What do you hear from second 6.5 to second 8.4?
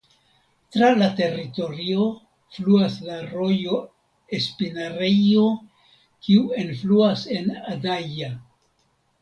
enfluas en Adaja.